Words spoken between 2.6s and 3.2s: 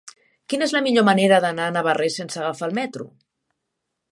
el metro?